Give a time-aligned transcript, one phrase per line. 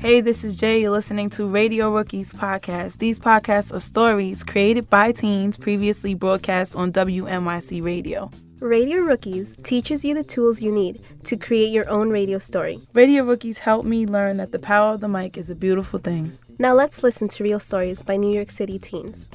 [0.00, 0.80] Hey, this is Jay.
[0.80, 2.98] You're listening to Radio Rookies podcast.
[2.98, 8.30] These podcasts are stories created by teens previously broadcast on WNYC Radio.
[8.60, 12.80] Radio Rookies teaches you the tools you need to create your own radio story.
[12.92, 16.32] Radio Rookies help me learn that the power of the mic is a beautiful thing.
[16.58, 19.28] Now let's listen to real stories by New York City teens.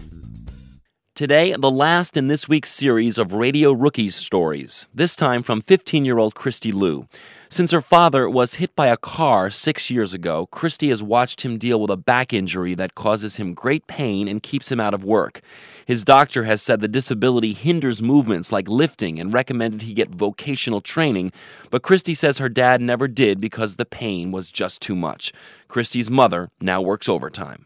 [1.13, 6.03] Today, the last in this week's series of Radio Rookies stories, this time from 15
[6.03, 7.07] year old Christy Loo.
[7.51, 11.57] Since her father was hit by a car six years ago, Christy has watched him
[11.57, 15.03] deal with a back injury that causes him great pain and keeps him out of
[15.03, 15.41] work.
[15.85, 20.79] His doctor has said the disability hinders movements like lifting and recommended he get vocational
[20.79, 21.33] training,
[21.69, 25.33] but Christy says her dad never did because the pain was just too much.
[25.67, 27.65] Christy's mother now works overtime.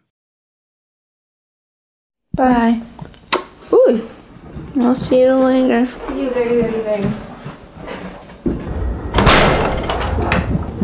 [2.33, 2.81] Bye.
[3.71, 4.09] Ooh.
[4.77, 5.85] I'll see you later.
[6.07, 7.35] See you very, very, very, very.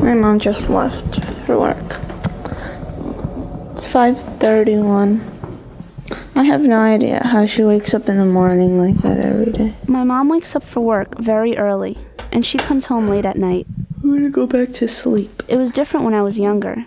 [0.02, 2.00] My mom just left for work.
[3.74, 5.22] It's 5:31.
[6.36, 9.76] I have no idea how she wakes up in the morning like that every day.
[9.86, 12.00] My mom wakes up for work very early,
[12.32, 13.68] and she comes home late at night.
[14.04, 15.44] I'm gonna go back to sleep.
[15.48, 16.86] It was different when I was younger.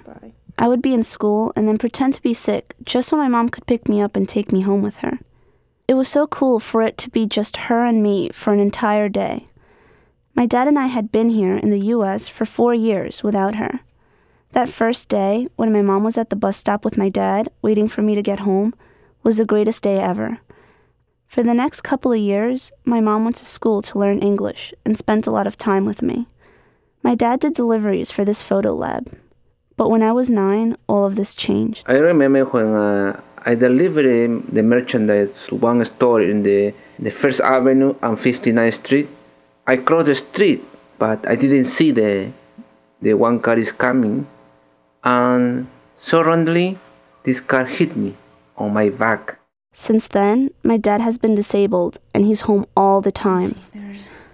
[0.58, 3.48] I would be in school and then pretend to be sick just so my mom
[3.48, 5.20] could pick me up and take me home with her.
[5.86, 9.08] It was so cool for it to be just her and me for an entire
[9.08, 9.46] day.
[10.36, 13.80] My dad and I had been here in the US for four years without her.
[14.50, 17.88] That first day, when my mom was at the bus stop with my dad, waiting
[17.88, 18.74] for me to get home,
[19.22, 20.38] was the greatest day ever.
[21.28, 24.98] For the next couple of years, my mom went to school to learn English and
[24.98, 26.26] spent a lot of time with me.
[27.02, 29.16] My dad did deliveries for this photo lab.
[29.76, 31.84] But when I was nine, all of this changed.
[31.86, 37.40] I remember when uh, I delivered the merchandise to one store in the, the First
[37.40, 39.08] Avenue and 59th Street.
[39.66, 40.62] I crossed the street,
[40.98, 42.30] but I didn't see the
[43.00, 44.26] the one car is coming,
[45.02, 45.66] and
[45.98, 46.78] suddenly
[47.22, 48.14] this car hit me
[48.56, 49.38] on my back.
[49.72, 53.56] Since then, my dad has been disabled and he's home all the time.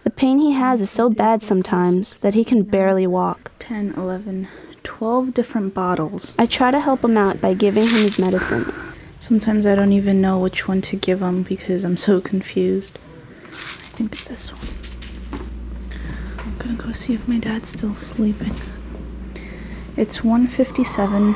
[0.05, 3.51] The pain he has is so bad sometimes that he can barely walk.
[3.59, 4.49] 10, 11,
[4.83, 6.35] 12 different bottles.
[6.39, 8.73] I try to help him out by giving him his medicine.
[9.19, 12.99] Sometimes I don't even know which one to give him because I'm so confused.
[13.49, 14.80] I think it's this one.
[16.61, 18.55] I'm gonna go see if my dad's still sleeping.
[19.97, 21.35] It's 1:57.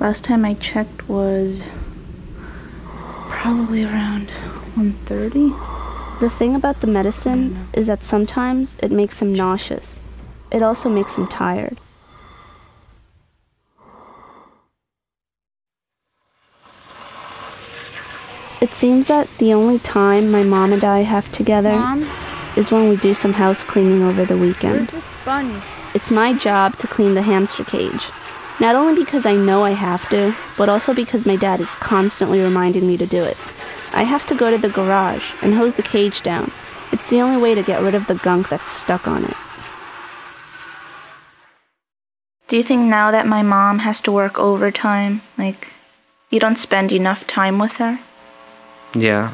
[0.00, 1.62] Last time I checked was
[3.28, 4.30] probably around
[4.74, 5.52] 1:30.
[6.18, 10.00] The thing about the medicine is that sometimes it makes him nauseous.
[10.50, 11.78] It also makes him tired.
[18.62, 22.23] It seems that the only time my mom and I have together Mom?
[22.56, 24.76] Is when we do some house cleaning over the weekend.
[24.76, 25.62] Where's the sponge?
[25.94, 28.08] It's my job to clean the hamster cage.
[28.60, 32.40] Not only because I know I have to, but also because my dad is constantly
[32.40, 33.36] reminding me to do it.
[33.92, 36.52] I have to go to the garage and hose the cage down.
[36.92, 39.36] It's the only way to get rid of the gunk that's stuck on it.
[42.46, 45.68] Do you think now that my mom has to work overtime, like,
[46.30, 47.98] you don't spend enough time with her?
[48.94, 49.32] Yeah,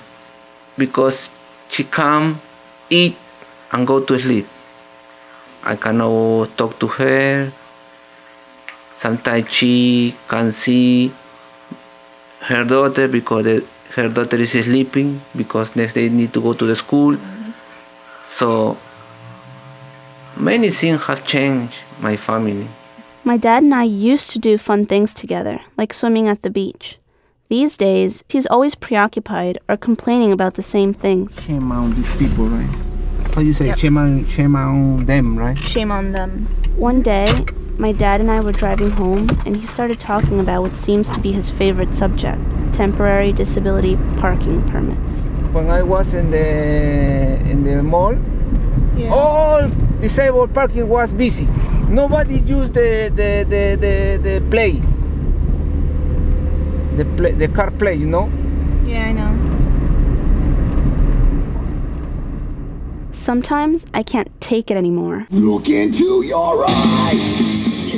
[0.78, 1.28] because
[1.70, 2.40] she come,
[2.90, 3.16] eat,
[3.72, 4.46] and go to sleep.
[5.62, 7.52] I cannot talk to her.
[8.96, 11.12] Sometimes she can see
[12.40, 13.62] her daughter because
[13.94, 17.16] her daughter is sleeping because next day need to go to the school.
[18.24, 18.76] So
[20.36, 22.68] many things have changed my family.
[23.24, 26.98] My dad and I used to do fun things together, like swimming at the beach.
[27.50, 31.36] These days, he's always preoccupied or complaining about the same things.
[31.42, 33.34] Shame on these people, right?
[33.34, 35.58] How you say shame on shame on them, right?
[35.58, 36.46] Shame on them.
[36.76, 37.26] One day,
[37.76, 41.18] my dad and I were driving home, and he started talking about what seems to
[41.18, 42.40] be his favorite subject
[42.72, 45.26] temporary disability parking permits.
[45.50, 48.14] When I was in the in the mall,
[49.10, 49.68] all
[50.00, 51.48] disabled parking was busy.
[51.88, 54.80] Nobody used the the the the, the play.
[57.00, 58.28] The play the car play, you know.
[58.84, 59.32] Yeah, I know.
[63.10, 67.18] Sometimes I can't take it anymore, Look into your eyes.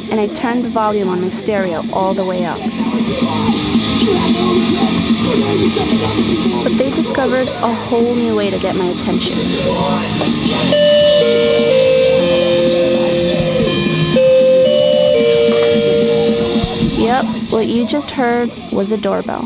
[0.09, 2.59] and I turn the volume on my stereo all the way up.
[6.63, 9.37] But they discovered a whole new way to get my attention.
[17.13, 19.45] Yep, what you just heard was a doorbell.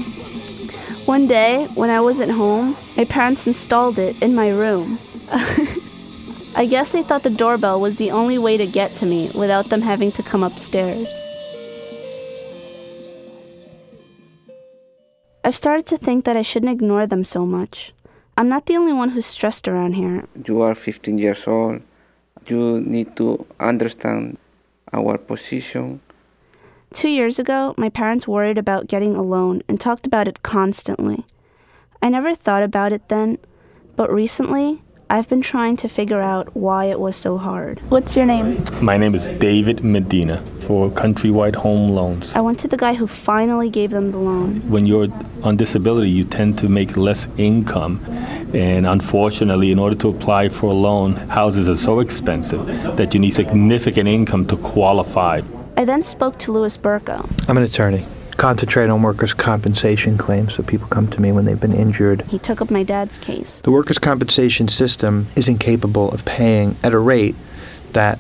[1.06, 5.00] One day, when I wasn't home, my parents installed it in my room.
[6.54, 9.68] I guess they thought the doorbell was the only way to get to me without
[9.68, 11.08] them having to come upstairs.
[15.42, 17.92] I've started to think that I shouldn't ignore them so much.
[18.36, 20.24] I'm not the only one who's stressed around here.
[20.46, 21.82] You are 15 years old.
[22.46, 24.38] You need to understand
[24.92, 26.00] our position.
[26.92, 31.24] Two years ago, my parents worried about getting a loan and talked about it constantly.
[32.00, 33.38] I never thought about it then,
[33.96, 37.80] but recently, I've been trying to figure out why it was so hard.
[37.90, 38.64] What's your name?
[38.80, 42.34] My name is David Medina for Countrywide Home Loans.
[42.34, 44.68] I went to the guy who finally gave them the loan.
[44.68, 45.08] When you're
[45.44, 48.00] on disability, you tend to make less income.
[48.52, 52.66] And unfortunately, in order to apply for a loan, houses are so expensive
[52.96, 55.42] that you need significant income to qualify.
[55.78, 57.28] I then spoke to Louis Burko.
[57.48, 58.06] I'm an attorney.
[58.38, 62.22] Concentrate on workers' compensation claims, so people come to me when they've been injured.
[62.22, 63.60] He took up my dad's case.
[63.62, 67.34] The workers' compensation system is incapable of paying at a rate
[67.92, 68.18] that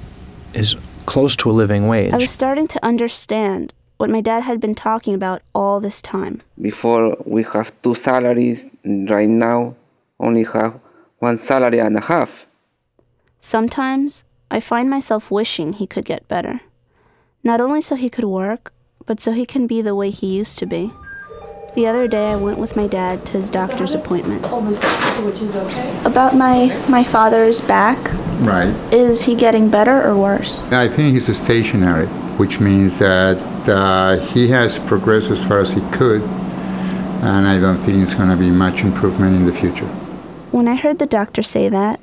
[0.52, 0.76] is
[1.06, 2.12] close to a living wage.
[2.12, 6.42] I was starting to understand what my dad had been talking about all this time.
[6.60, 9.74] Before we have two salaries, right now
[10.20, 10.78] only have
[11.20, 12.46] one salary and a half.
[13.40, 16.60] Sometimes I find myself wishing he could get better.
[17.44, 18.72] Not only so he could work,
[19.06, 20.92] but so he can be the way he used to be.
[21.74, 24.46] The other day I went with my dad to his doctor's appointment.
[26.06, 27.98] About my my father's back,
[28.40, 28.74] Right.
[28.92, 30.58] is he getting better or worse?
[30.72, 32.06] I think he's stationary,
[32.38, 33.36] which means that
[33.68, 38.30] uh, he has progressed as far as he could, and I don't think it's going
[38.30, 39.86] to be much improvement in the future.
[40.52, 42.00] When I heard the doctor say that,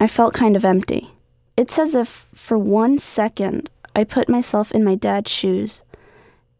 [0.00, 1.10] I felt kind of empty.
[1.56, 5.80] It's as if for one second I put myself in my dad's shoes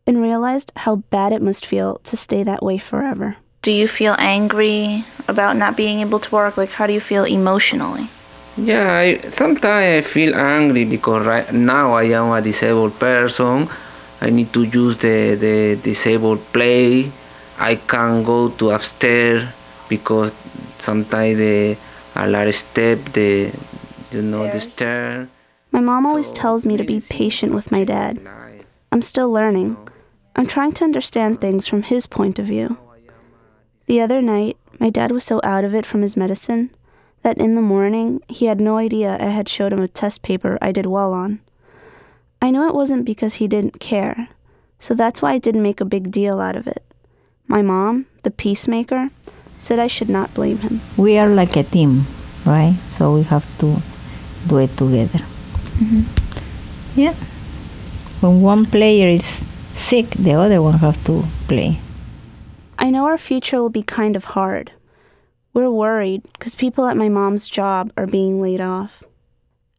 [0.07, 3.37] and realized how bad it must feel to stay that way forever.
[3.61, 6.57] Do you feel angry about not being able to work?
[6.57, 8.09] Like, how do you feel emotionally?
[8.57, 13.69] Yeah, I, sometimes I feel angry because right now I am a disabled person.
[14.23, 17.13] I need to use the, the disabled play.
[17.59, 19.45] I can't go to upstairs
[19.91, 20.33] because
[20.79, 21.77] sometimes the
[22.15, 23.53] a lot of step the
[24.11, 25.29] you know the stair.
[25.73, 28.21] My mom always tells me to be patient with my dad.
[28.93, 29.77] I'm still learning.
[30.35, 32.79] I'm trying to understand things from his point of view.
[33.87, 36.71] The other night, my dad was so out of it from his medicine
[37.23, 40.59] that in the morning he had no idea I had showed him a test paper
[40.61, 41.41] I did well on.
[42.41, 44.29] I knew it wasn't because he didn't care,
[44.79, 46.85] so that's why I didn't make a big deal out of it.
[47.47, 49.11] My mom, the peacemaker,
[49.59, 50.81] said I should not blame him.
[50.97, 52.07] we are like a team,
[52.45, 52.77] right?
[52.91, 53.81] So we have to
[54.47, 55.21] do it together.
[55.79, 57.01] Mm-hmm.
[57.01, 57.15] Yeah.
[58.21, 59.43] When one player is
[59.75, 61.79] sick, the other one have to play.
[62.79, 64.73] I know our future will be kind of hard.
[65.53, 69.03] We're worried because people at my mom's job are being laid off.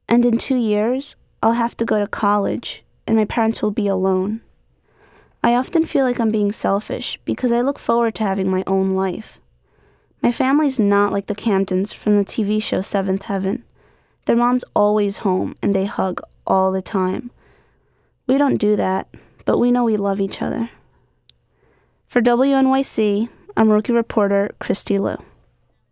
[0.07, 3.87] And in two years, I'll have to go to college, and my parents will be
[3.87, 4.41] alone.
[5.43, 8.95] I often feel like I'm being selfish because I look forward to having my own
[8.95, 9.39] life.
[10.21, 13.63] My family's not like the Camdens from the TV show Seventh Heaven.
[14.27, 17.31] Their mom's always home and they hug all the time.
[18.27, 19.07] We don't do that,
[19.45, 20.69] but we know we love each other.
[22.07, 25.15] For WNYC, I'm rookie reporter Christy Loo.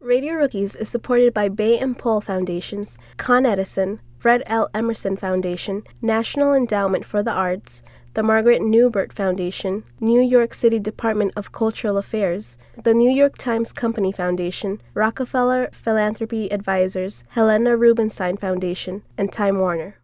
[0.02, 4.70] Radio Rookies is supported by Bay and Paul Foundations, Con Edison, Fred L.
[4.74, 7.84] Emerson Foundation, National Endowment for the Arts,
[8.16, 13.74] the Margaret Newbert Foundation, New York City Department of Cultural Affairs, the New York Times
[13.74, 19.98] Company Foundation, Rockefeller Philanthropy Advisors, Helena Rubinstein Foundation, and Time Warner.